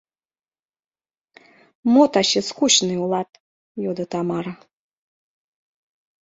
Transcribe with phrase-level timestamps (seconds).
[1.91, 3.29] —Мо таче скучный улат?—
[3.83, 4.53] йодо Тамара.